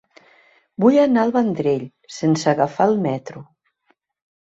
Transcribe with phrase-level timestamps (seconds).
[0.85, 3.49] Vull anar al Vendrell sense agafar el metro.